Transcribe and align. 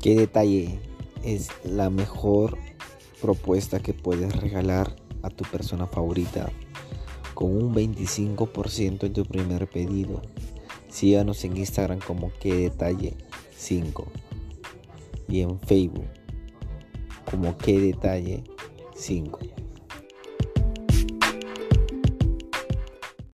¿Qué 0.00 0.14
detalle 0.14 0.78
es 1.24 1.48
la 1.64 1.90
mejor 1.90 2.56
propuesta 3.20 3.80
que 3.80 3.92
puedes 3.92 4.36
regalar 4.36 4.94
a 5.22 5.30
tu 5.30 5.44
persona 5.44 5.88
favorita 5.88 6.52
con 7.34 7.50
un 7.50 7.74
25% 7.74 9.04
en 9.04 9.12
tu 9.12 9.24
primer 9.24 9.68
pedido? 9.68 10.22
Síganos 10.88 11.44
en 11.44 11.56
Instagram 11.56 11.98
como 11.98 12.30
qué 12.40 12.54
detalle 12.54 13.16
5 13.56 14.06
y 15.28 15.40
en 15.40 15.58
Facebook 15.58 16.06
como 17.28 17.58
qué 17.58 17.80
detalle 17.80 18.44
5. 18.94 19.57